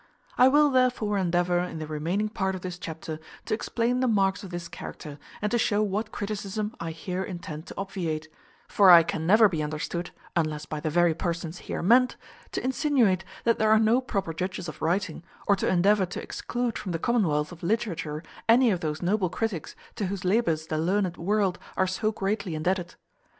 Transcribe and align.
I 0.35 0.47
will 0.47 0.71
therefore 0.71 1.19
endeavour, 1.19 1.59
in 1.59 1.77
the 1.77 1.85
remaining 1.85 2.27
part 2.29 2.55
of 2.55 2.61
this 2.61 2.79
chapter, 2.79 3.19
to 3.45 3.53
explain 3.53 3.99
the 3.99 4.07
marks 4.07 4.43
of 4.43 4.49
this 4.49 4.67
character, 4.67 5.19
and 5.43 5.51
to 5.51 5.59
show 5.59 5.83
what 5.83 6.11
criticism 6.11 6.73
I 6.79 6.89
here 6.89 7.21
intend 7.21 7.67
to 7.67 7.75
obviate: 7.77 8.27
for 8.67 8.89
I 8.89 9.03
can 9.03 9.27
never 9.27 9.47
be 9.47 9.61
understood, 9.61 10.09
unless 10.35 10.65
by 10.65 10.79
the 10.79 10.89
very 10.89 11.13
persons 11.13 11.59
here 11.69 11.83
meant, 11.83 12.15
to 12.53 12.63
insinuate 12.63 13.23
that 13.43 13.59
there 13.59 13.69
are 13.69 13.77
no 13.77 14.01
proper 14.01 14.33
judges 14.33 14.67
of 14.67 14.81
writing, 14.81 15.23
or 15.45 15.55
to 15.57 15.67
endeavour 15.69 16.07
to 16.07 16.19
exclude 16.23 16.79
from 16.79 16.93
the 16.93 16.97
commonwealth 16.97 17.51
of 17.51 17.61
literature 17.61 18.23
any 18.49 18.71
of 18.71 18.79
those 18.79 19.03
noble 19.03 19.29
critics 19.29 19.75
to 19.97 20.07
whose 20.07 20.25
labours 20.25 20.65
the 20.65 20.79
learned 20.79 21.15
world 21.17 21.59
are 21.77 21.85
so 21.85 22.11
greatly 22.11 22.55
indebted. 22.55 22.95